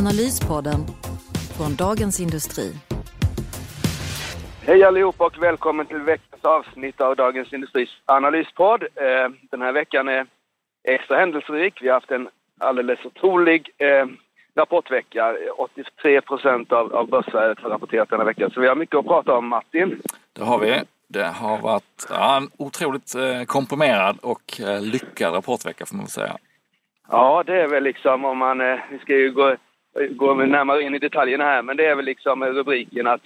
[0.00, 0.80] Analyspodden
[1.56, 2.72] från Dagens Industri.
[4.66, 8.82] Hej allihopa och välkommen till veckans avsnitt av Dagens Industris analyspodd.
[8.82, 10.26] Eh, Den här veckan är
[10.88, 11.82] extra händelserik.
[11.82, 14.06] Vi har haft en alldeles otrolig eh,
[14.54, 15.36] rapportvecka.
[15.56, 18.50] 83 procent av, av börsvärdet har rapporterat denna vecka.
[18.50, 20.02] Så vi har mycket att prata om, Martin.
[20.32, 20.80] Det har vi.
[21.08, 26.36] Det har varit ja, en otroligt eh, komprimerad och lyckad rapportvecka får man väl säga.
[27.08, 28.58] Ja, det är väl liksom om man...
[28.90, 29.56] Vi ska ju gå,
[30.10, 33.22] gå närmare in i detaljerna här, men det är väl liksom rubriken att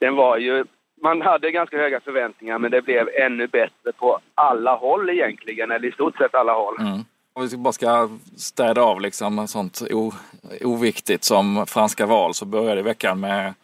[0.00, 0.64] den var ju...
[1.02, 5.88] Man hade ganska höga förväntningar, men det blev ännu bättre på alla håll egentligen, eller
[5.88, 6.76] i stort sett alla håll.
[6.80, 7.00] Mm.
[7.32, 10.12] Om vi bara ska städa av liksom sånt o,
[10.60, 13.54] oviktigt som franska val så började veckan med,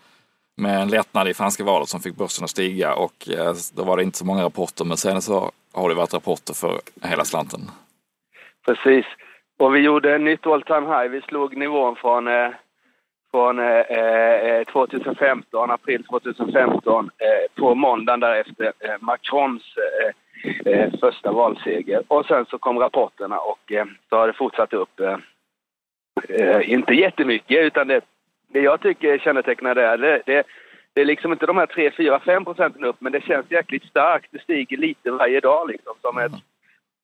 [0.56, 3.96] med en lättnad i franska valet som fick börsen att stiga och eh, då var
[3.96, 7.60] det inte så många rapporter men sen så har det varit rapporter för hela slanten.
[8.66, 9.06] Precis.
[9.58, 11.08] Och vi gjorde en nytt all time high.
[11.08, 12.50] Vi slog nivån från, eh,
[13.30, 20.92] från eh, eh, eh 2015, april 2015, eh, på måndagen därefter, eh, Macrons eh, eh,
[21.00, 22.02] första valseger.
[22.08, 25.00] Och sen så kom rapporterna och eh, så har det fortsatt upp.
[25.00, 25.18] Eh,
[26.28, 28.00] eh, inte jättemycket, utan det,
[28.48, 30.46] det jag tycker kännetecknar det, det, det,
[30.94, 33.84] det är liksom inte de här 3, 4, 5 procenten upp, men det känns jäkligt
[33.84, 34.28] starkt.
[34.30, 36.32] Det stiger lite varje dag liksom, som, ett,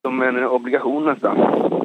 [0.03, 1.82] som en obligation nästan.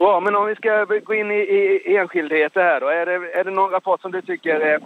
[0.00, 2.88] Bra, men om vi ska gå in i, i enskildheter här då.
[2.88, 4.80] Är det, är det någon rapport som du tycker är,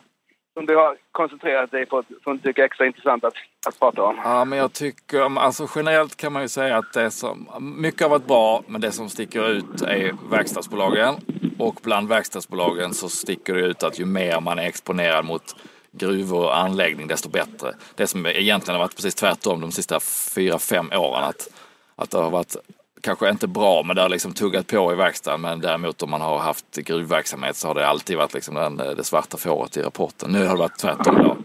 [0.55, 3.35] som du har koncentrerat dig på, som du tycker är extra intressant att,
[3.67, 4.20] att prata om?
[4.25, 7.48] Ja, men jag tycker, alltså generellt kan man ju säga att det som,
[7.79, 11.14] mycket har varit bra, men det som sticker ut är verkstadsbolagen.
[11.58, 15.57] Och bland verkstadsbolagen så sticker det ut att ju mer man är exponerad mot
[15.92, 17.73] gruvor och anläggning, desto bättre.
[17.95, 20.01] Det som egentligen har varit precis tvärtom de sista
[20.35, 21.25] fyra, fem åren.
[21.25, 21.48] Att,
[21.96, 22.57] att det har varit
[23.05, 25.41] kanske inte bra, men det har liksom tuggat på i verkstaden.
[25.41, 28.91] Men däremot om man har haft gruvverksamhet så har det alltid varit liksom den, eh,
[28.91, 30.31] det svarta fåret i rapporten.
[30.31, 31.37] Nu har det varit tvärtom då.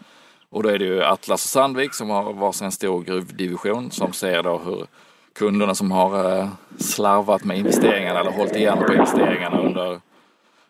[0.50, 4.44] Och då är det ju Atlas och Sandvik som har varsin stor gruvdivision som ser
[4.44, 4.86] då hur
[5.34, 10.00] kunderna som har eh, slarvat med investeringarna eller hållit igen på investeringarna under,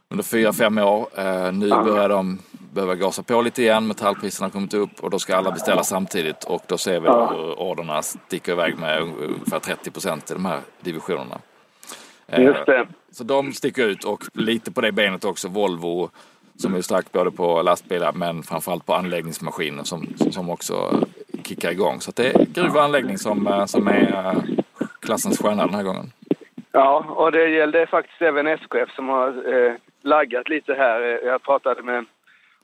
[0.09, 1.07] under fyra, fem år.
[1.17, 2.39] Eh, nu börjar de
[2.73, 3.87] behöva gasa på lite igen.
[3.87, 7.59] Metallpriserna har kommit upp och då ska alla beställa samtidigt och då ser vi hur
[7.59, 11.39] orderna sticker iväg med ungefär 30 procent i de här divisionerna.
[12.27, 12.87] Eh, Just det.
[13.11, 16.09] Så de sticker ut och lite på det benet också Volvo
[16.55, 20.75] som är starkt både på lastbilar men framförallt på anläggningsmaskiner som, som också
[21.43, 22.01] kickar igång.
[22.01, 24.41] Så det är gruv och anläggning som, eh, som är eh,
[24.99, 26.11] klassens stjärna den här gången.
[26.71, 31.25] Ja, och det gällde faktiskt även SKF som har eh, laggat lite här.
[31.25, 32.05] Jag pratade med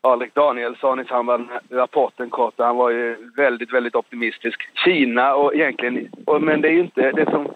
[0.05, 4.61] Alrik Danielsson i samband med rapporten kort han var ju väldigt, väldigt optimistisk.
[4.85, 7.47] Kina och egentligen, och, men det är ju inte, det som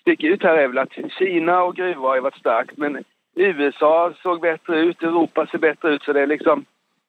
[0.00, 4.12] sticker ut här är väl att Kina och gruvor har ju varit starkt men USA
[4.22, 6.64] såg bättre ut, Europa ser bättre ut så det är liksom,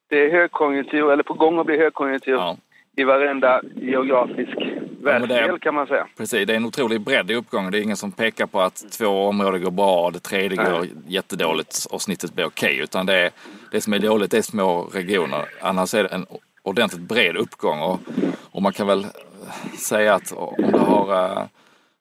[0.08, 2.56] det är högkonjunktur, eller på gång att bli högkonjunktur Ja
[2.96, 4.56] i varenda geografisk
[5.02, 6.06] världsdel kan man säga.
[6.16, 7.72] Precis, det är en otrolig bredd i uppgången.
[7.72, 10.86] Det är ingen som pekar på att två områden går bra och det tredje går
[11.06, 12.78] jättedåligt och snittet blir okej.
[12.78, 13.30] Utan det, är,
[13.70, 15.44] det som är dåligt det är små regioner.
[15.60, 16.26] Annars är det en
[16.62, 17.80] ordentligt bred uppgång.
[17.80, 18.00] Och,
[18.50, 19.06] och man kan väl
[19.78, 21.42] säga att om det har eh,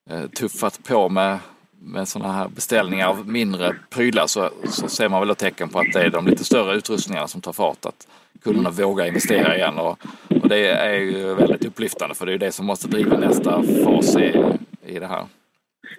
[0.09, 1.37] eh, tuffat på med,
[1.83, 5.93] med sådana här beställningar av mindre prylar så, så ser man väl tecken på att
[5.93, 7.85] det är de lite större utrustningarna som tar fart.
[7.85, 8.07] Att
[8.43, 9.77] kunderna vågar investera igen.
[9.77, 9.99] Och,
[10.41, 14.15] och det är ju väldigt upplyftande för det är det som måste driva nästa fas
[14.15, 14.43] i,
[14.85, 15.25] i det här.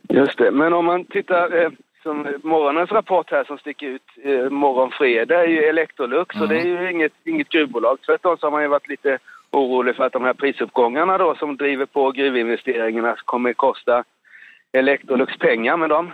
[0.09, 1.71] Just det, men om man tittar eh,
[2.03, 6.61] som morgonens rapport här som sticker ut eh, morgon fredag är ju Electrolux och det
[6.61, 7.99] är ju inget, inget gruvbolag.
[8.07, 9.19] Tvärtom så har man ju varit lite
[9.51, 14.05] orolig för att de här prisuppgångarna då som driver på gruvinvesteringarna kommer kosta
[14.73, 16.13] Electrolux pengar men de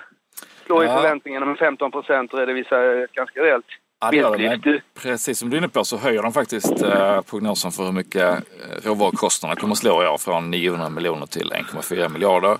[0.66, 0.96] slår ju Ja.
[0.96, 3.64] förväntningarna med 15 procent och redovisar ett ganska rejält
[4.00, 4.42] Ja, det gör de.
[4.48, 4.84] vinstlyft.
[4.94, 7.92] Men Precis som du är inne på så höjer de faktiskt eh, prognosen för hur
[7.92, 8.38] mycket eh,
[8.84, 12.56] råvarukostnaderna kommer att slå i år från 900 miljoner till 1,4 miljarder.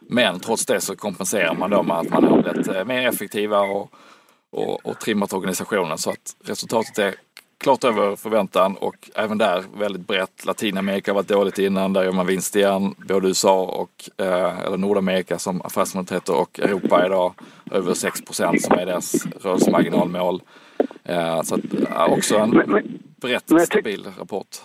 [0.00, 3.60] Men trots det så kompenserar man då med att man har blivit eh, mer effektiva
[3.60, 3.92] och,
[4.52, 7.14] och, och trimmat organisationen så att resultatet är
[7.58, 10.44] klart över förväntan och även där väldigt brett.
[10.46, 12.94] Latinamerika har varit dåligt innan, där gör man vinst igen.
[13.08, 17.34] Både USA och eh, eller Nordamerika som affärsområdet heter och Europa idag
[17.70, 20.42] över 6 procent som är deras rörelsemarginalmål.
[21.04, 22.50] Eh, så att, också en
[23.20, 24.56] brett men stabil rapport.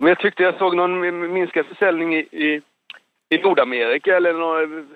[0.00, 2.60] Men jag tyckte jag såg någon min- minskad försäljning i, i,
[3.34, 4.88] i Nordamerika eller någon,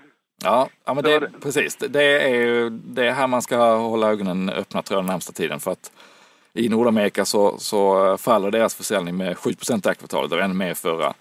[0.44, 1.30] Ja, ja men det.
[1.42, 1.76] precis.
[1.76, 5.32] Det är ju det är här man ska hålla ögonen öppna tror jag den närmsta
[5.32, 5.60] tiden.
[5.60, 5.92] För att
[6.54, 10.54] i Nordamerika så, så eh, faller deras försäljning med 7 det här kvartalet och ännu
[10.54, 11.14] mer förra.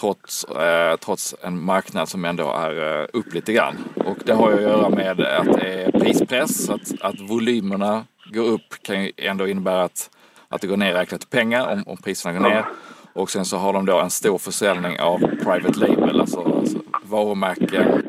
[0.00, 3.76] Trots, eh, trots en marknad som ändå är eh, upp lite grann.
[3.96, 8.44] Och det har ju att göra med att det är prispress, att, att volymerna går
[8.44, 10.10] upp kan ju ändå innebära att,
[10.48, 12.64] att det går ner räknat i pengar om, om priserna går ner.
[13.12, 18.02] Och sen så har de då en stor försäljning av private label, alltså, alltså varumärken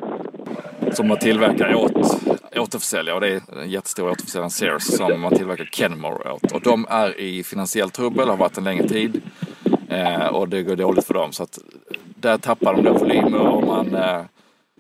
[0.94, 5.70] som man tillverkar åt återförsäljare och det är en jättestor återförsäljare Sears som man tillverkar
[5.72, 6.52] Kenmore åt.
[6.52, 9.22] Och de är i finansiell trubbel, har varit en längre tid
[9.90, 11.32] eh, och det går dåligt för dem.
[11.32, 11.60] Så att
[12.16, 14.22] där tappar de då volymer och man eh,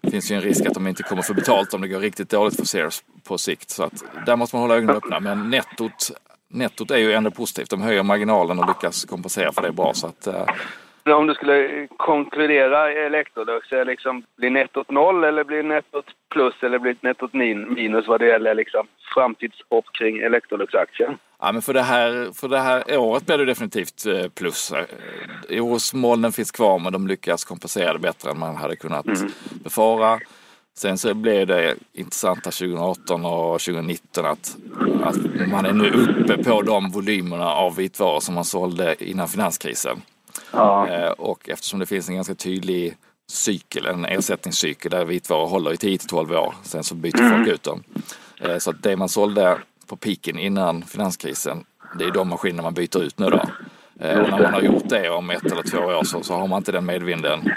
[0.06, 2.30] det finns ju en risk att de inte kommer få betalt om det går riktigt
[2.30, 3.69] dåligt för Sears på sikt.
[3.69, 5.19] Så att där måste man hålla ögonen öppna.
[5.19, 6.12] Men nettot,
[6.50, 7.69] nettot är ju ändå positivt.
[7.69, 9.94] De höjer marginalen och lyckas kompensera för det bra.
[9.94, 10.45] Så att, eh,
[11.13, 16.80] om du skulle konkludera Electrolux, är liksom, blir nettot noll eller blir nettot plus eller
[16.80, 21.18] blir nettot min, minus vad det gäller liksom, framtidshopp kring Electrolux-aktien?
[21.40, 24.72] Ja, men för det här, för det här året blir det definitivt eh, plus.
[24.72, 29.06] Eh, Orosmolnen finns kvar men de lyckas kompensera det bättre än man hade kunnat
[29.63, 30.19] befara.
[30.78, 34.58] Sen så blir det intressanta 2018 och 2019 att,
[35.04, 40.01] att man är nu uppe på de volymerna av vitvaror som man sålde innan finanskrisen.
[40.52, 40.88] Ja.
[40.90, 42.98] Eh, Och eftersom det finns en ganska tydlig
[43.28, 46.54] cykel, en ersättningscykel där vitvaror håller i 10-12 år.
[46.64, 47.84] Sen så byter folk ut dem.
[48.42, 51.66] Eh, Så att det man sålde på piken innan finanskrisen,
[52.00, 53.42] det är de maskiner man byter ut nu då.
[54.00, 56.48] Eh, Och när man har gjort det om ett eller två år så, så har
[56.48, 57.50] man inte den medvinden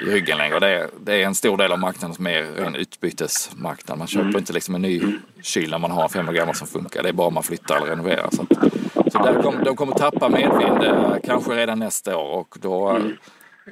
[0.00, 0.60] i ryggen längre.
[0.60, 3.98] Det är, det är en stor del av marknaden som är en utbytesmarknad.
[3.98, 5.02] Man köper inte liksom en ny
[5.42, 7.02] kyl när man har en fem år gammal som funkar.
[7.02, 8.28] Det är bara om man flyttar eller renoverar.
[8.32, 8.72] Så, att,
[9.12, 12.98] så där kom, de kommer tappa medvind eh, kanske redan nästa år och då,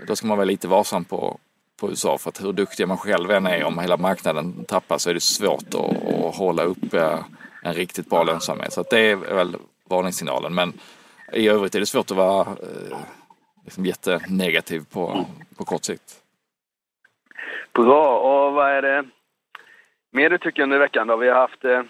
[0.07, 1.39] då ska man vara lite varsam på,
[1.81, 2.19] på USA.
[2.19, 5.21] För att hur duktiga man själv än är, om hela marknaden tappar så är det
[5.21, 7.19] svårt att, att hålla upp eh,
[7.63, 8.73] en riktigt bra lönsamhet.
[8.73, 9.57] Så det är väl
[9.89, 10.55] varningssignalen.
[10.55, 10.73] Men
[11.33, 12.99] i övrigt är det svårt att vara eh,
[13.65, 15.27] liksom jättenegativ på,
[15.57, 16.17] på kort sikt.
[17.73, 19.05] Bra, och vad är det
[20.13, 21.17] mer du tycker under veckan då?
[21.17, 21.83] Vi har haft, eh,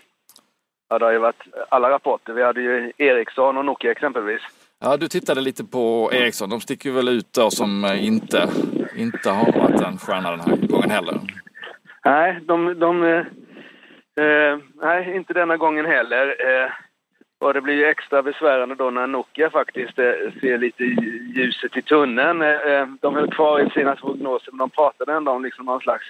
[0.90, 2.32] ja det har ju varit alla rapporter.
[2.32, 4.40] Vi hade ju Ericsson och Nokia exempelvis.
[4.80, 6.50] Ja, du tittade lite på Ericsson.
[6.50, 8.48] De sticker väl ut då som eh, inte,
[8.96, 11.20] inte har varit en stjärna den här gången heller.
[12.04, 13.18] Nej, de, de eh,
[14.24, 16.26] eh, nej, inte denna gången heller.
[16.26, 16.70] Eh,
[17.40, 20.84] och det blir ju extra besvärande då när Nokia faktiskt eh, ser lite
[21.34, 22.42] ljuset i tunneln.
[22.42, 26.04] Eh, de höll kvar i sina prognoser, men de pratade ändå om liksom någon slags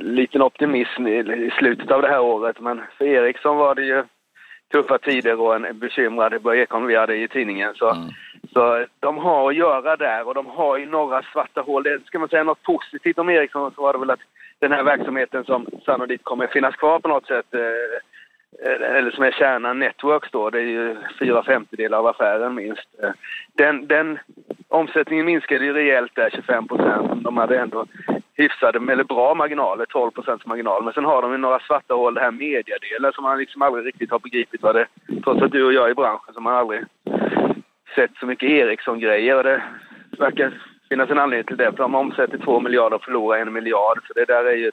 [0.00, 2.60] liten optimism i, slutet av det här året.
[2.60, 4.04] Men för Ericsson var det ju
[4.72, 7.74] tuffa tider och en bekymrad Börje Ekholm vi hade i tidningen.
[7.74, 8.08] Så, Mm.
[8.52, 11.82] så de har att göra där och de har ju några svarta hål.
[11.82, 14.20] Det, ska man säga något positivt om Ericsson så var det väl att
[14.58, 19.24] den här verksamheten som sannolikt kommer finnas kvar på något sätt, eh, eh, eller som
[19.24, 22.88] är kärnan Networks då, det är ju fyra femtedelar av affären minst.
[23.02, 23.10] Eh,
[23.52, 24.18] Den, den
[24.68, 27.24] omsättningen minskade ju rejält där, 25 procent.
[27.24, 27.86] De hade ändå
[28.36, 30.84] hyfsade, eller bra marginaler, 12 procents marginal.
[30.84, 33.86] Men sen har de ju några svarta hål, det här mediedelen som man liksom aldrig
[33.86, 34.86] riktigt har begripit vad det
[35.24, 36.84] Trots att du och jag är i branschen som har aldrig
[37.94, 39.62] sett så mycket Ericsson-grejer och det
[40.18, 40.52] verkar
[40.88, 41.70] finnas en anledning till det.
[41.70, 43.98] För de omsätter två miljarder och förlorar en miljard.
[44.06, 44.70] Så det där är ju,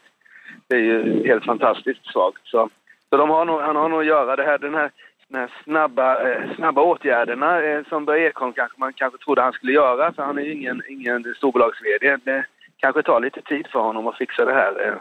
[0.67, 2.41] det är ju helt fantastiskt svagt.
[2.43, 2.69] Så,
[3.09, 4.91] så de har nog, han har nog att göra det här, den här,
[5.27, 9.53] den här snabba, eh, snabba åtgärderna eh, som Börje Ekholm kanske man kanske trodde han
[9.53, 10.13] skulle göra.
[10.13, 12.43] För han är ju ingen, ingen storbolags-VD.
[12.81, 14.87] Kanske tar lite tid för honom att fixa det här.
[14.87, 14.93] Eh,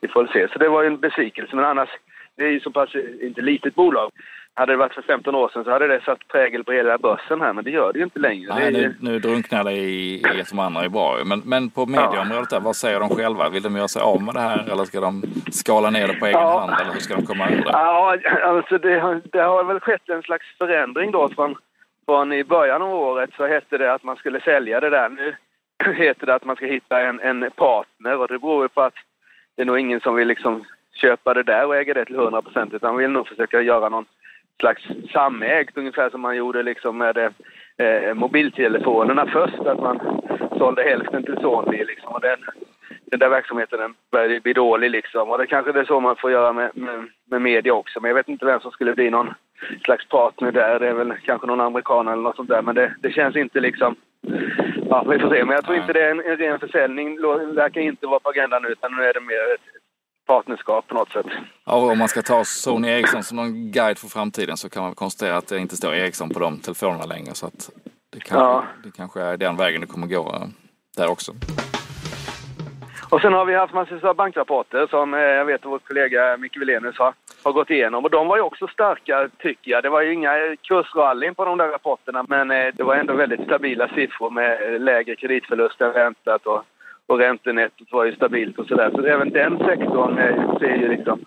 [0.00, 0.48] vi får väl se.
[0.52, 1.56] Så det var ju en besvikelse.
[1.56, 1.88] Men annars,
[2.36, 4.10] det är ju så pass, eh, inte litet bolag.
[4.54, 7.40] Hade det varit för 15 år sedan så hade det satt prägel på hela börsen
[7.40, 8.54] här, men det gör det ju inte längre.
[8.54, 11.16] Nej, nu, nu drunknar det i, att de andra är bra.
[11.24, 13.48] Men, men på medieområdet där, vad säger de själva?
[13.48, 16.26] Vill de göra sig av med det här eller ska de skala ner det på
[16.26, 16.58] egen Ja.
[16.58, 16.80] hand?
[16.80, 17.70] Eller hur ska de komma ur det?
[17.72, 21.54] Ja, alltså det, har- det har väl skett en slags förändring då från,
[22.06, 25.08] från i början av året så hette det att man skulle sälja det där.
[25.08, 25.36] Nu
[25.96, 28.94] heter det att man ska hitta en, en partner och det beror ju på att
[29.56, 30.64] det är nog ingen som vill liksom
[30.94, 33.88] köpa det där och äga det till 100 procent utan man vill nog försöka göra
[33.88, 34.06] någon
[34.60, 37.16] slags samägt ungefär som man gjorde liksom med
[37.76, 39.58] eh, mobiltelefonerna först.
[39.58, 40.22] Att man
[40.58, 42.38] sålde hälften till Sony liksom och den,
[43.04, 45.30] den där verksamheten den började bli dålig liksom.
[45.30, 48.00] Och det kanske det är så man får göra med, med, med media också.
[48.00, 49.34] Men jag vet inte vem som skulle bli någon
[49.84, 50.78] slags partner där.
[50.80, 52.62] Det är väl kanske någon amerikan eller något sånt där.
[52.62, 53.96] Men det, det känns inte liksom...
[54.90, 55.44] Ja, vi får se.
[55.44, 57.16] Men jag tror inte det är en, en ren försäljning.
[57.16, 59.66] Det verkar inte vara på agendan nu utan nu är det mer ett
[60.26, 61.26] partnerskap på något sätt.
[61.64, 64.94] Ja, om man ska ta Sony Ericsson som någon guide för framtiden så kan man
[64.94, 67.34] konstatera att det inte står Ericsson på de telefonerna längre.
[67.34, 67.70] Så att
[68.12, 68.64] det, kanske, ja.
[68.84, 70.48] det kanske är den vägen det kommer gå eh,
[70.96, 71.32] där också.
[73.10, 76.36] Och sen har vi haft massor av bankrapporter som eh, jag vet att vår kollega
[76.36, 78.04] Micke Wilenius har, har gått igenom.
[78.04, 79.82] Och de var ju också starka tycker jag.
[79.82, 83.44] Det var ju inga kursrallyn på de där rapporterna men eh, det var ändå väldigt
[83.44, 86.64] stabila siffror med eh, lägre kreditförlust än väntat och,
[87.06, 88.90] och räntenettot var ju stabilt och sådär.
[88.94, 90.16] Så även den sektorn
[90.58, 91.24] ser ju liksom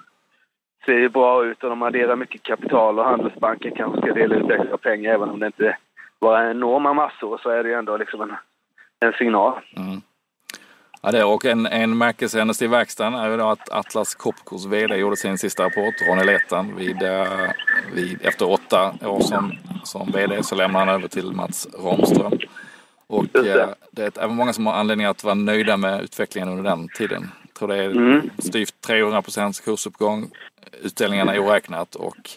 [0.85, 4.51] ser ju bra ut och de adderar mycket kapital och Handelsbanken kanske ska dela ut
[4.51, 5.77] extra pengar även om det inte
[6.19, 8.35] var enorma massor så är det ju ändå liksom en,
[8.99, 9.53] en signal.
[9.77, 10.01] Mm.
[11.01, 14.95] Ja, det, och en, en märkeshändelse i verkstaden är ju då att Atlas Copcos VD
[14.95, 17.51] gjorde sin sista rapport, Ronny Letan, vid, eh,
[17.93, 19.53] vid, efter åtta år som,
[19.83, 22.39] som VD så lämnade han över till Mats Ramström.
[23.07, 23.61] Och det.
[23.61, 27.31] Eh, det är många som har anledning att vara nöjda med utvecklingen under den tiden.
[27.43, 28.29] Jag tror det är mm.
[28.37, 30.31] styvt 300 procents kursuppgång,
[30.81, 32.29] utdelningarna är oräknat och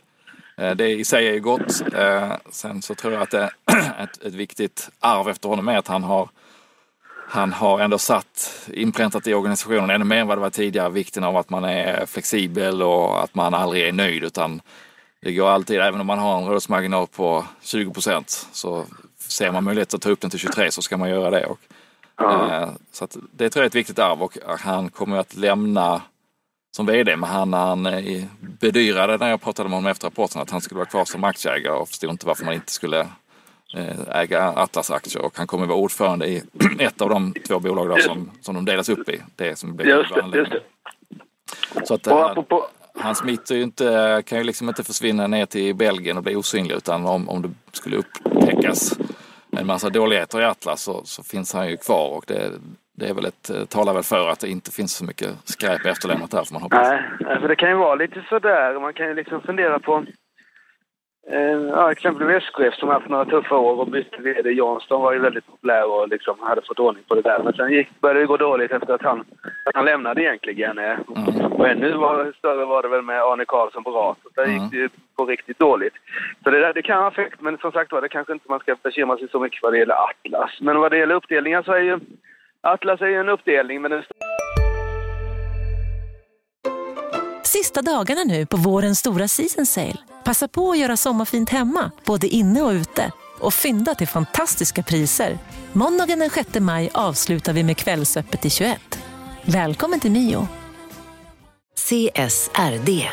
[0.57, 1.83] eh, det i sig är gott.
[2.51, 3.51] Sen så tror jag att det är
[4.05, 6.29] ett, ett viktigt arv efter honom är att han har
[7.33, 11.25] han har ändå satt, inpräntat i organisationen ännu mer än vad det var tidigare, vikten
[11.25, 14.61] av att man är flexibel och att man aldrig är nöjd utan
[15.23, 18.85] det går alltid, även om man har en rörelsemarginal på 20 procent så
[19.19, 21.47] ser man möjlighet att ta upp den till 23 så ska man göra det.
[21.47, 21.61] Och,
[22.23, 26.03] eh, så det tror jag är ett viktigt arv och han kommer att lämna
[26.77, 30.51] som VD, men han, han eh, bedyrade när jag pratade med honom efter rapporten att
[30.51, 33.07] han skulle vara kvar som aktieägare och förstod inte varför man inte skulle
[33.77, 36.43] Eh, äga Atlas-aktier och han kommer vara ordförande i
[36.79, 39.23] ett av de två bolag som, som de delas upp i.
[39.37, 40.53] Det som blir just just.
[41.85, 42.45] Så att här, eh,
[42.95, 46.75] han smiter ju inte, kan ju liksom inte försvinna ner till Belgien och bli osynlig
[46.75, 48.99] utan om, om det skulle upptäckas
[49.57, 52.51] en massa dåligheter i Atlas så, så finns han ju kvar och det,
[52.97, 55.87] det är väl ett, eh, talar väl för att det inte finns så mycket skräp
[55.87, 56.89] efterlämnat här får man hoppas.
[56.89, 58.81] Nej, för det kan ju vara lite sådär.
[58.81, 60.05] Man kan ju liksom fundera på
[61.69, 64.51] ja, exempelvis SKF som haft några tuffa år och bytte VD.
[64.51, 67.41] Jansson var ju väldigt populär och liksom hade fått ordning på det där.
[67.45, 69.21] Men sen gick, började det gå dåligt efter att han,
[69.65, 70.79] att han lämnade egentligen.
[70.79, 70.99] Eh.
[71.17, 71.53] Mm.
[71.53, 74.17] Och ännu var, större var det väl med Arne Karlsson på ras.
[74.35, 74.57] Där mm.
[74.57, 75.95] gick det ju på riktigt dåligt.
[76.45, 78.61] Så det, där, det kan ha effekt, men som sagt var, det kanske inte man
[78.61, 80.61] ska bekymra sig så mycket vad det gäller Atlas.
[80.61, 81.99] Men vad det gäller uppdelningen så är ju
[82.61, 84.03] Atlas är ju en uppdelning, men den
[87.53, 89.97] Sista dagarna nu på vårens stora season sale.
[90.25, 93.13] Passa på att göra sommarfint hemma, både inne och ute.
[93.41, 95.39] Och fynda till fantastiska priser.
[95.73, 98.99] Måndagen den 6 maj avslutar vi med Kvällsöppet i 21.
[99.45, 100.49] Välkommen till Mio.
[101.77, 103.09] CSRD,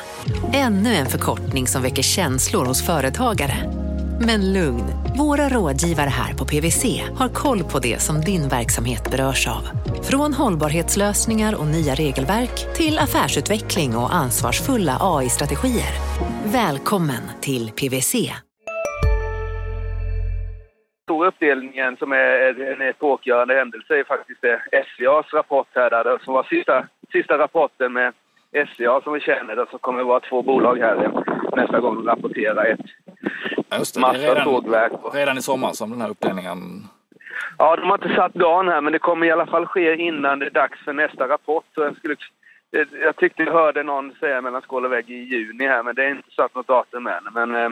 [0.54, 3.79] ännu en förkortning som väcker känslor hos företagare.
[4.22, 4.86] Men lugn,
[5.18, 6.84] våra rådgivare här på PWC
[7.20, 9.64] har koll på det som din verksamhet berörs av.
[10.10, 15.94] Från hållbarhetslösningar och nya regelverk till affärsutveckling och ansvarsfulla AI-strategier.
[16.46, 18.14] Välkommen till PWC.
[21.04, 26.34] Stora uppdelningen som är en epokgörande händelse är faktiskt eh, SCAs rapport här, där, som
[26.34, 28.14] var sista, sista rapporten med
[28.68, 31.12] SCA som vi känner det, så kommer det vara två bolag här eh,
[31.56, 32.66] nästa gång de rapporterar.
[32.66, 32.80] Ett
[33.78, 34.92] Just det, massa redan, sågverk.
[35.14, 36.58] Redan i sommar som den här uppdelningen...
[37.58, 40.40] Ja, de har inte satt dagen här, men det kommer i alla fall ske innan
[40.40, 41.66] det är dags för nästa rapport.
[41.76, 42.16] Så jag, skulle,
[43.02, 46.04] jag tyckte jag hörde någon säga mellan skål och vägg i juni här, men det
[46.04, 47.24] är inte satt något datum än.
[47.34, 47.70] Men eh,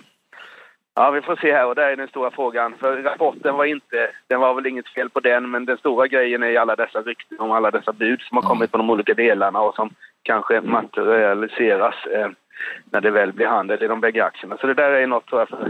[0.95, 2.75] ja, vi får se här och det är den stora frågan.
[2.79, 6.43] För rapporten var inte, den var väl inget fel på den, men den stora grejen
[6.43, 9.61] är alla dessa rykten om alla dessa bud som har kommit på de olika delarna
[9.61, 9.89] och som
[10.23, 11.95] kanske materialiseras.
[12.91, 14.57] När det väl blir handel i de bägge aktierna.
[14.57, 15.69] Så det där är något tror jag för,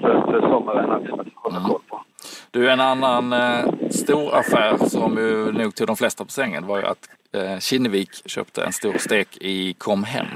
[0.00, 1.02] för, för sommaren att,
[1.34, 2.02] hålla koll på.
[2.50, 6.78] Du, en annan eh, stor affär som ju nog tog de flesta på sängen var
[6.78, 10.26] ju att eh, Kinnevik köpte en stor stek i Comhem.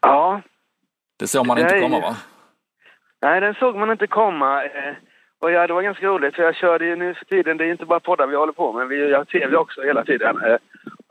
[0.00, 0.40] Ja.
[1.18, 2.16] Det såg man det inte komma va?
[3.22, 4.64] Nej, den såg man inte komma.
[4.64, 4.94] Eh,
[5.38, 7.72] och ja, det var ganska roligt för jag körde ju nu för tiden, det är
[7.72, 10.44] inte bara poddar vi håller på med, vi gör tv också hela tiden.
[10.44, 10.56] Eh,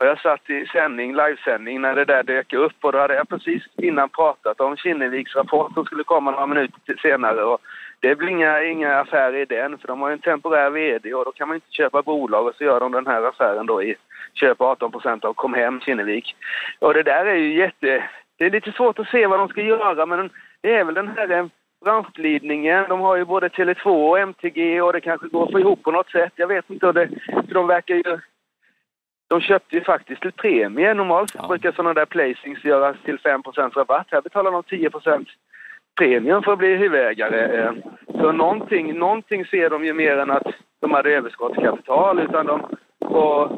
[0.02, 3.28] och jag satt i sändning, livesändning, när det där dök upp och då hade jag
[3.28, 7.44] precis innan pratat om Kinneviks rapport som skulle komma några minuter senare.
[7.44, 7.58] Och
[8.00, 11.24] det blir inga, inga affärer i den, för de har ju en temporär VD och
[11.24, 13.94] då kan man inte köpa bolag och så gör de den här affären då i
[14.34, 16.36] köp 18 procent av Comhem Kinnevik.
[16.78, 18.04] Och det där är ju jätte...
[18.38, 20.30] Det är lite svårt att se vad de ska göra men
[20.60, 21.46] det är väl den här eh,
[21.84, 22.84] branschglidningen.
[22.88, 25.90] De har ju både Tele2 och MTG och det kanske går att få ihop på
[25.90, 26.32] något sätt.
[26.36, 26.92] Jag vet inte.
[26.92, 28.18] Det, för de verkar ju
[29.32, 30.94] de köpte ju faktiskt till premie.
[30.94, 31.48] Normalt ja.
[31.48, 34.06] brukar sådana där placings göras till 5% rabatt.
[34.10, 35.26] Här betalar de 10%
[35.98, 37.58] premium för att bli huvudägare.
[37.58, 37.72] Eh,
[38.06, 40.46] så någonting, någonting ser de ju mer än att
[40.80, 42.60] de hade överskottskapital utan de,
[42.98, 43.50] och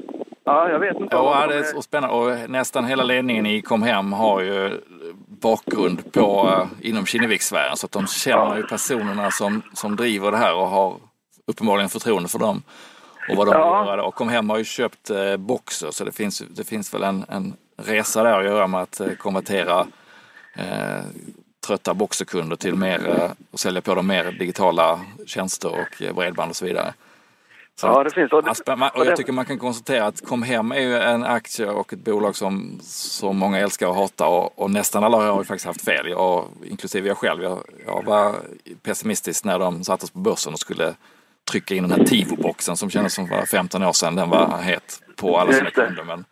[0.47, 1.17] Ja, jag vet inte.
[1.17, 2.17] Ja, det är så spännande.
[2.17, 4.81] Och nästan hela ledningen i Comhem har ju
[5.43, 7.77] bakgrund på, uh, inom Kinnevikssfären.
[7.77, 10.97] Så att de känner ju personerna som, som driver det här och har
[11.47, 12.63] uppenbarligen förtroende för dem.
[13.29, 14.03] Och vad de ja.
[14.03, 17.55] Och Comhem har ju köpt uh, Boxer så det finns, det finns väl en, en
[17.77, 19.81] resa där att göra med att uh, konvertera
[20.59, 21.03] uh,
[21.67, 26.65] trötta Boxerkunder till mer, och sälja på dem mer digitala tjänster och bredband och så
[26.65, 26.95] vidare.
[27.77, 28.33] Så ja, det finns.
[28.33, 31.93] Och, det, och jag tycker man kan konstatera att Comhem är ju en aktie och
[31.93, 35.67] ett bolag som, som många älskar och hatar och, och nästan alla har ju faktiskt
[35.67, 37.43] haft fel, jag, inklusive jag själv.
[37.43, 38.35] Jag, jag var
[38.83, 40.95] pessimistisk när de sattes på börsen och skulle
[41.51, 44.17] trycka in den här Tivo-boxen som kändes som för 15 år sedan.
[44.17, 46.05] Den var het på alla sina kunder.
[46.05, 46.25] Men,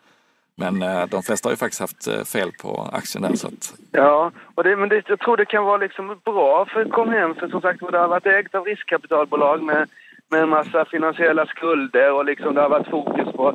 [0.55, 3.35] men eh, de flesta har ju faktiskt haft eh, fel på aktien där.
[3.35, 3.73] Så att...
[3.91, 7.47] Ja, och det, men det, jag tror det kan vara liksom bra för Comhem för
[7.47, 9.87] som sagt det har varit ägt av riskkapitalbolag med
[10.33, 13.47] med en massa finansiella skulder och liksom det har varit fokus på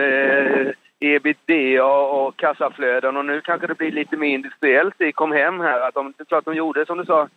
[0.00, 5.60] eh, ebitda och kassaflöden och nu kanske det blir lite mer industriellt i kom hem
[5.60, 5.80] här.
[5.80, 7.28] Att de, det är klart de gjorde som du sa.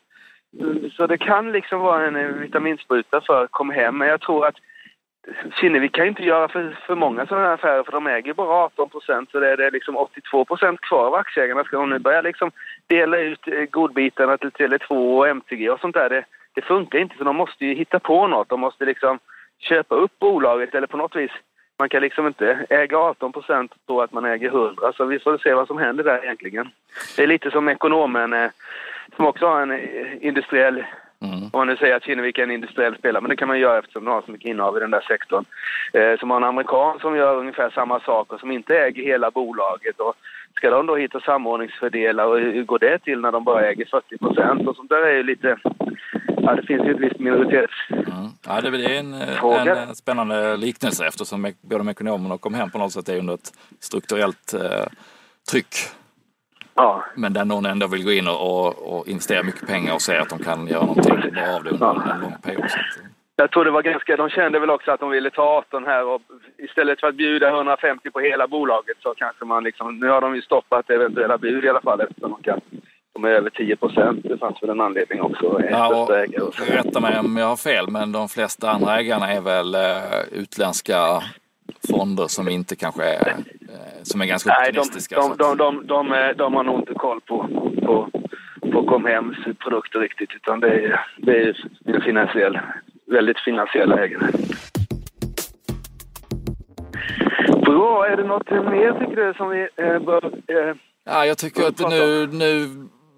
[0.97, 4.55] Så det kan liksom vara en eh, vitaminspruta för kom hem men jag tror att
[5.59, 8.89] Kinnevik kan inte göra för, för många sådana här affärer för de äger bara 18
[8.89, 11.63] procent så det är det liksom 82 procent kvar av aktieägarna.
[11.63, 12.51] Ska de nu börja liksom
[12.87, 17.17] dela ut eh, godbitarna till Tele2 och MTG och sånt där, det, det funkar inte
[17.17, 18.49] så de måste ju hitta på något.
[18.49, 19.19] De måste liksom
[19.59, 21.31] köpa upp bolaget eller på något vis.
[21.79, 24.93] Man kan liksom inte äga 18 procent och tro att man äger 100.
[24.93, 26.69] Så vi får se vad som händer där egentligen.
[27.15, 28.49] Det är lite som ekonomen eh,
[29.15, 30.85] som också har en eh, industriell
[31.19, 31.43] Mm.
[31.43, 33.79] Om man nu säger att Kinnevik är en industriell spelare, men det kan man göra
[33.79, 35.45] eftersom de har så mycket innehav i den där sektorn.
[35.93, 39.99] Eh, som har en amerikan som gör ungefär samma saker, som inte äger hela bolaget.
[39.99, 40.15] Och
[40.55, 44.17] ska de då hitta samordningsfördelar och hur går det till när de bara äger 40
[44.17, 44.67] procent?
[44.67, 45.57] Och sånt där är ju lite
[46.47, 47.73] ja, det finns ju ett visst minoritets...
[47.89, 48.29] Mm.
[48.47, 52.77] Ja, det är en, en, en, spännande liknelse eftersom både ekonomerna och kom hem på
[52.77, 54.85] något sätt är under ett strukturellt eh,
[55.51, 55.75] tryck.
[56.77, 57.05] Ja.
[57.15, 60.29] Men där någon ändå vill gå in och, och, investera mycket pengar och säga att
[60.29, 62.13] de kan göra någonting bra av det under ja.
[62.13, 62.65] en lång period.
[63.35, 66.05] Jag tror det var ganska, de kände väl också att de ville ta 18 här
[66.05, 66.21] och
[66.57, 70.35] istället för att bjuda 150 på hela bolaget så kanske man liksom, nu har de
[70.35, 72.61] ju stoppat eventuella bud i alla fall eftersom de kan
[73.13, 74.19] de är över 10 procent.
[74.23, 75.61] Det fanns väl en anledning också.
[75.69, 76.09] Ja, och,
[76.67, 80.95] rätta mig om jag har fel, men de flesta andra ägarna är väl uh, utländska
[81.89, 85.15] fonder som inte kanske är, uh, som är ganska Nej, optimistiska.
[85.15, 87.47] De, de, de, de, de, har nog inte koll på,
[87.85, 88.09] på,
[88.71, 92.59] på Comhems produkter riktigt, utan det är, det är en finansiell,
[93.05, 94.31] väldigt finansiella ägare.
[97.65, 100.25] Bra, är det något mer tycker du som vi eh, bör...
[100.25, 102.67] Eh, ja, jag tycker att nu, nu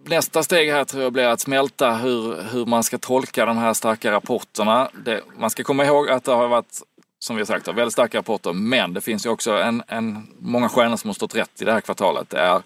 [0.09, 3.73] nästa steg här tror jag blir att smälta hur, hur man ska tolka de här
[3.73, 4.89] starka rapporterna.
[5.05, 6.81] Det, man ska komma ihåg att det har varit,
[7.19, 8.53] som vi har sagt, väldigt starka rapporter.
[8.53, 11.71] Men det finns ju också en, en, många stjärnor som har stått rätt i det
[11.71, 12.29] här kvartalet.
[12.29, 12.61] Det är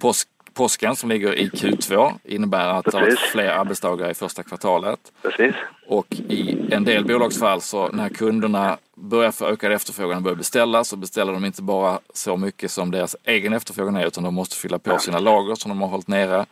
[0.00, 2.92] påsk, påsken som ligger i Q2 innebär att Precis.
[2.92, 5.12] det har varit fler arbetsdagar i första kvartalet.
[5.22, 5.54] Precis.
[5.86, 10.84] Och i en del bolagsfall så när kunderna börjar få ökad efterfrågan och börjar beställa
[10.84, 14.56] så beställer de inte bara så mycket som deras egen efterfrågan är utan de måste
[14.56, 16.46] fylla på sina lager som de har hållit nere.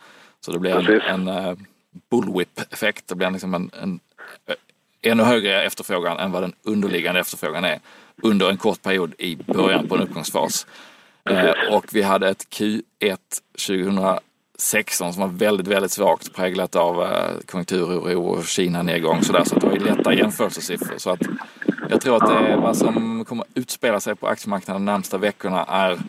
[0.45, 1.57] Så det blir en, en uh,
[2.09, 3.07] bullwhip-effekt.
[3.07, 3.99] Det blir liksom en, en
[5.01, 7.79] ännu högre efterfrågan än vad den underliggande efterfrågan är
[8.21, 10.67] under en kort period i början på en uppgångsfas.
[11.29, 13.17] Eh, och vi hade ett Q1
[13.67, 19.43] 2016 som var väldigt, väldigt svagt präglat av eh, konjunkturoro och Kina-nedgång sådär.
[19.43, 20.97] Så det var ju lätta jämförelsesiffror.
[20.97, 21.21] Så att
[21.89, 25.99] jag tror att det, vad som kommer utspela sig på aktiemarknaden de närmsta veckorna är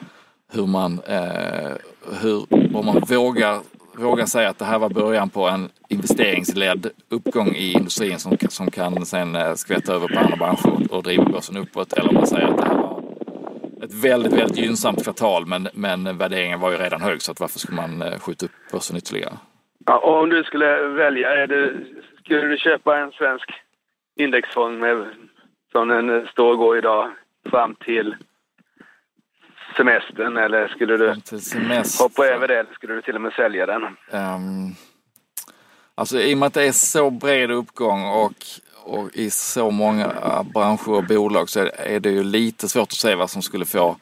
[0.52, 1.72] hur man, eh,
[2.20, 3.60] hur, om man vågar
[3.98, 8.70] våga säga att det här var början på en investeringsledd uppgång i industrin som, som
[8.70, 11.92] kan sen eh, skvätta över på andra branscher och driva börsen uppåt.
[11.92, 13.02] Eller om man säger att det här var
[13.82, 17.58] ett väldigt, väldigt gynnsamt kvartal men, men värderingen var ju redan hög så att varför
[17.58, 19.32] skulle man eh, skjuta upp börsen ytterligare?
[19.86, 21.72] Ja, och om du skulle välja, är det,
[22.24, 23.50] skulle du köpa en svensk
[24.16, 25.06] indexfond med,
[25.72, 27.10] som den står och går idag
[27.50, 28.14] fram till
[29.76, 31.14] semestern eller skulle du
[31.98, 33.82] hoppa över det eller skulle du till och med sälja den?
[34.10, 34.74] Um,
[35.94, 38.34] alltså i och med att det är så bred uppgång och,
[38.84, 40.12] och i så många
[40.54, 43.96] branscher och bolag så är det ju lite svårt att se vad som skulle få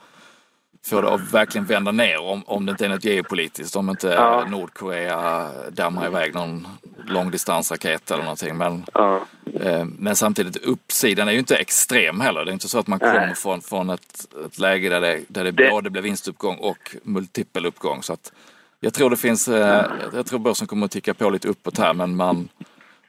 [0.87, 3.77] få det att verkligen vända ner om, om det inte är något geopolitiskt.
[3.77, 4.47] Om inte ja.
[4.51, 6.69] Nordkorea dammar iväg någon
[7.07, 8.57] långdistansraket eller någonting.
[8.57, 9.21] Men, ja.
[9.61, 12.45] eh, men samtidigt uppsidan är ju inte extrem heller.
[12.45, 13.13] Det är inte så att man Nej.
[13.13, 16.97] kommer från, från ett, ett läge där det, där det, det både blir vinstuppgång och
[17.03, 18.03] multipel uppgång.
[18.03, 18.33] Så att
[18.81, 21.95] jag tror det finns, eh, jag tror börsen kommer att ticka på lite uppåt här
[21.95, 22.49] men man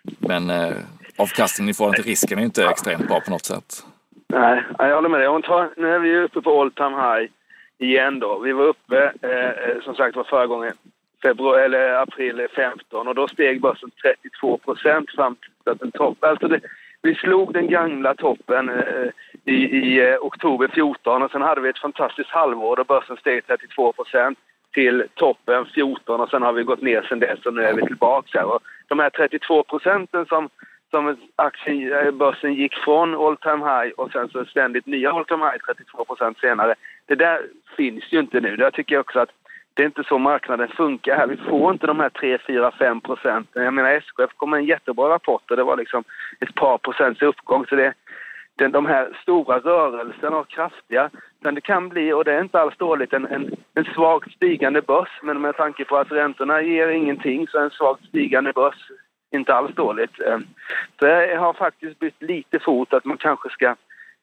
[0.03, 0.73] men eh,
[1.17, 3.85] avkastningen i förhållande till risken är inte extremt bra på något sätt.
[4.27, 5.27] Nej, jag håller med dig.
[5.27, 7.31] Om tar, nu är vi uppe på all time high
[7.77, 8.39] igen då.
[8.39, 10.73] Vi var uppe, eh, eh som sagt var förra gången,
[11.21, 16.23] februari, eller april 15 och då steg börsen 32 procent fram till den topp.
[16.23, 16.59] Alltså det,
[17.01, 19.09] vi slog den gamla toppen eh,
[19.45, 23.47] i, i eh, oktober 14 och sen hade vi ett fantastiskt halvår då börsen steg
[23.47, 24.39] 32 procent
[24.73, 27.81] till toppen 14 och sen har vi gått ner sen dess och nu är vi
[27.81, 28.55] tillbaka här.
[28.55, 30.49] Och de här 32 procenten som,
[30.91, 35.25] som aktien, eh, börsen gick från all time high och sen så ständigt nya all
[35.25, 36.75] time high 32 procent senare.
[37.05, 37.41] Det där
[37.77, 38.55] finns ju inte nu.
[38.55, 39.29] Där tycker jag också att
[39.73, 41.27] det är inte så marknaden funkar här.
[41.27, 43.63] Vi får inte de här 3, 4, 5 procenten.
[43.63, 46.03] Jag menar SKF kom med en jättebra rapport och det var liksom
[46.39, 47.65] ett par procents uppgång.
[47.65, 47.93] Så det,
[48.67, 52.77] de här stora rörelserna och kraftiga, men det kan bli, och det är inte alls
[52.77, 55.19] dåligt, en, en, en svagt stigande börs.
[55.23, 58.91] Men med tanke på att räntorna ger ingenting så är en svagt stigande börs
[59.31, 60.19] inte alls dåligt.
[60.19, 60.43] Ehm,
[60.99, 63.75] så jag har faktiskt bytt lite fot att man kanske ska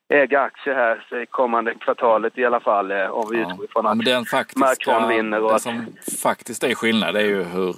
[0.09, 3.51] äga aktier här kommande kvartalet i alla fall eh, om vi ja.
[3.51, 5.41] utgår ifrån att ja, Macron vinner.
[5.41, 5.63] Och det att...
[5.63, 5.87] som
[6.23, 7.75] faktiskt är skillnad är ju hur,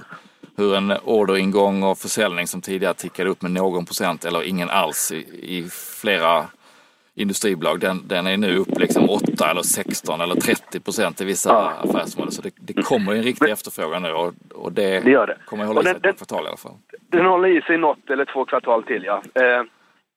[0.57, 5.13] hur en orderingång och försäljning som tidigare tickade upp med någon procent eller ingen alls
[5.13, 5.17] i,
[5.57, 5.69] i
[6.01, 6.47] flera
[7.15, 11.49] industribolag, den, den är nu upp liksom 8 eller 16 eller 30 procent i vissa
[11.49, 11.73] ja.
[11.85, 12.33] affärsområden.
[12.33, 15.37] Så det, det kommer en riktig efterfrågan nu och, och det, det, det.
[15.45, 16.75] kommer hålla i sig ett kvartal i alla fall.
[17.09, 19.23] Den håller i sig något eller två kvartal till ja.
[19.35, 19.63] Eh,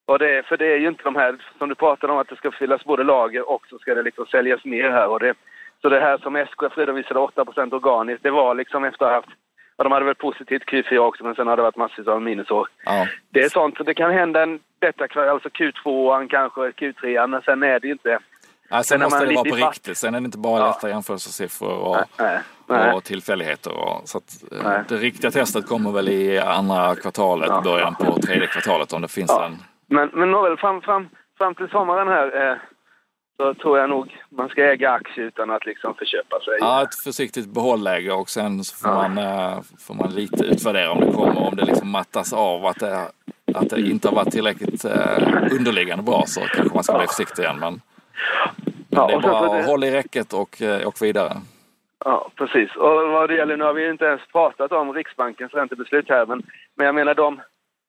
[0.05, 2.35] och det, för det är ju inte de här, som du pratade om, att det
[2.35, 5.07] ska fyllas både lager och så ska det liksom säljas mer här.
[5.07, 5.33] Och det,
[5.81, 9.29] så det här som SKF redovisade 8% organiskt, det var liksom efter att ha haft
[9.77, 12.67] Ja, de hade väl positivt Q4 också, men sen hade det varit massvis av minusår.
[12.85, 13.07] Ja.
[13.29, 14.59] Det är sånt, så det kan hända en
[15.09, 18.19] kväll, alltså Q2, kanske Q3, men sen är det ju inte...
[18.69, 19.97] Ja, sen måste det vara på riktigt.
[19.97, 20.67] Sen är det inte bara ja.
[20.67, 22.93] lätta jämförelsesiffror och, nej, nej.
[22.93, 23.71] och tillfälligheter.
[23.77, 27.61] Och, så att, eh, det riktiga testet kommer väl i andra kvartalet, ja.
[27.61, 29.57] början på tredje kvartalet om det finns en...
[29.87, 32.57] Men, men nåväl, fram, fram, fram till sommaren här eh,
[33.37, 36.57] så tror jag nog man ska äga aktier utan att liksom förköpa sig.
[36.59, 39.07] Ja, ett försiktigt behållläge och sen så får, ja.
[39.07, 42.79] man, äh, får man lite utvärdera om det kommer, om det liksom mattas av att
[42.79, 43.11] det,
[43.55, 45.17] att det inte har varit tillräckligt äh,
[45.51, 47.59] underliggande bra så kanske man ska bli försiktig igen.
[47.59, 47.81] Men,
[48.89, 51.31] ja, det är bara att hålla i räcket och äh, åka vidare.
[52.05, 52.75] Ja, precis.
[52.75, 56.43] Och vad det gäller, nu har vi inte ens pratat om Riksbankens räntebeslut här, men,
[56.75, 57.41] men jag menar de,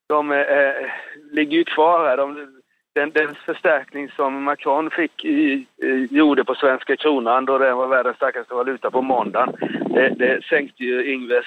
[0.07, 0.91] de eh, eh,
[1.31, 2.17] ligger ju kvar här.
[2.17, 2.47] De,
[2.95, 7.87] den, den förstärkning som Macron fick i, i, gjorde på svenska kronan då den var
[7.87, 9.55] världens starkaste valuta på måndagen,
[9.89, 11.45] det, det sänkte ju Ingves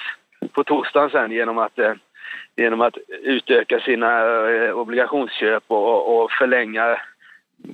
[0.51, 1.93] på torsdagen sen genom att, eh,
[2.55, 6.91] genom att utöka sina eh, obligationsköp och, och förlänga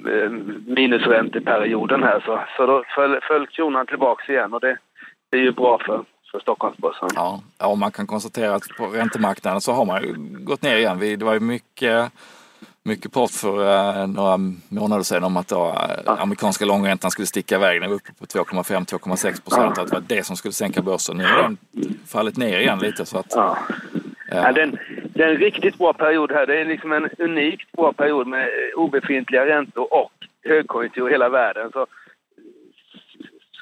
[0.08, 0.30] eh,
[0.67, 2.19] minusränteperioden här.
[2.26, 4.78] Så, så då föll, föll kronan tillbaks igen och det,
[5.32, 7.10] det är ju bra för, för Stockholmsbörsen.
[7.15, 10.02] Ja, och man kan konstatera att på räntemarknaden så har man
[10.45, 11.00] gått ner igen.
[11.00, 12.12] Det var ju mycket
[12.84, 14.38] mycket prat för uh, några
[14.69, 17.82] månader sedan om att då, uh, amerikanska långräntan skulle sticka iväg.
[17.82, 19.78] Den var uppe på 2,5-2,6 procent.
[19.78, 21.17] Att det var det som skulle sänka börsen.
[21.17, 21.58] Nu har den
[22.08, 23.06] fallit ner igen lite.
[23.06, 23.58] Så att, ja.
[24.32, 24.78] Uh, ja, den,
[25.13, 26.48] det är en riktigt bra period här.
[26.48, 30.12] Det är liksom en unikt bra period med obefintliga räntor och
[30.43, 31.71] högkonjunktur i hela världen.
[31.74, 31.88] Så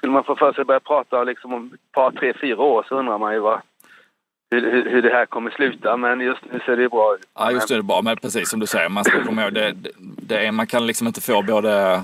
[0.03, 2.85] skulle man få för sig att börja prata liksom om ett par, tre, fyra år
[2.89, 3.61] så undrar man ju vad,
[4.51, 7.21] hur, hur, det här kommer sluta, men just nu ser det bra ut.
[7.35, 9.53] Ja, just nu är det bra, men precis som du säger, man ska komma ihåg,
[9.53, 12.01] det, det är, man kan liksom inte få både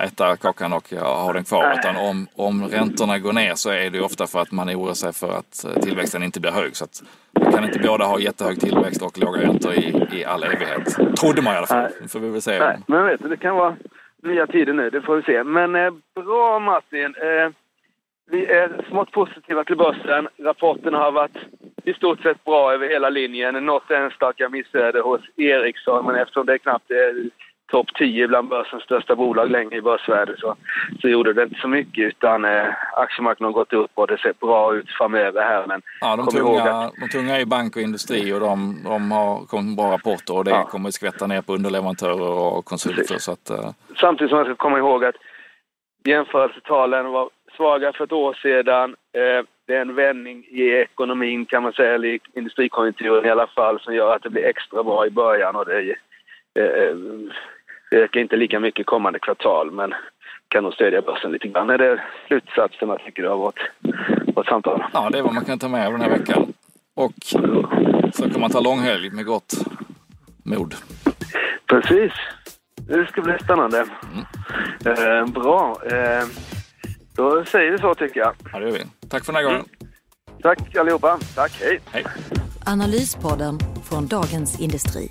[0.00, 1.74] äta kakan och ha den kvar.
[1.78, 5.12] Utan om, om räntorna går ner så är det ofta för att man oroar sig
[5.12, 6.76] för att tillväxten inte blir hög.
[6.76, 7.02] Så att
[7.42, 10.96] man kan inte båda ha jättehög tillväxt och låga räntor i, i all evighet.
[11.20, 11.90] Trodde man i alla fall.
[12.00, 12.58] Nu får vi väl se.
[12.58, 13.76] Nej, men vet du, det kan vara
[14.22, 15.44] nya tider nu, det får vi se.
[15.44, 17.14] Men eh, bra Martin.
[17.14, 17.50] Eh,
[18.30, 20.28] vi är smått positiva till börsen.
[20.38, 21.36] Rapporterna har varit
[21.84, 23.66] i stort sett bra över hela linjen.
[23.66, 27.30] Något enstaka missöde hos Ericsson, men eftersom det knappt är
[27.68, 30.56] topp 10 bland börsens största bolag längre i börsvärde så,
[31.00, 32.64] så gjorde det inte så mycket utan eh,
[32.96, 35.66] aktiemarknaden har gått upp och det ser bra ut framöver här.
[35.66, 36.92] Men ja, de, tunga, att...
[37.00, 40.50] de tunga är bank och industri och de, de har kommit bra rapporter och det
[40.50, 40.64] ja.
[40.64, 43.18] kommer skvätta ner på underleverantörer och konsulter.
[43.18, 43.70] Så att, eh...
[44.00, 45.16] Samtidigt som man ska komma ihåg att
[46.04, 48.96] jämförelsetalen var svaga för ett år sedan.
[49.12, 53.46] Eh, det är en vändning i ekonomin kan man säga, eller i industrikonjunkturen i alla
[53.46, 55.96] fall, som gör att det blir extra bra i början och det,
[56.54, 56.96] eh,
[57.90, 59.94] det ökar inte lika mycket kommande kvartal, men
[60.48, 61.70] kan nog stödja börsen lite grann.
[61.70, 63.70] Är det slutsatserna tycker du av vårt,
[64.34, 64.84] vårt samtal?
[64.92, 66.52] Ja, det är vad man kan ta med av den här veckan.
[66.94, 67.12] Och
[68.12, 69.54] så kan man ta långhelg med gott
[70.44, 70.74] mod.
[71.66, 72.12] Precis.
[72.74, 73.86] Det ska bli spännande.
[74.14, 75.18] Mm.
[75.20, 75.76] Eh, bra.
[75.86, 76.26] Eh,
[77.16, 78.34] då säger vi så tycker jag.
[78.52, 79.08] Ja, det gör vi.
[79.08, 79.64] Tack för den här gången.
[79.80, 79.92] Mm.
[80.42, 81.18] Tack allihopa.
[81.34, 81.80] Tack, hej.
[81.92, 82.04] hej.
[82.66, 85.10] Analyspodden från Dagens Industri.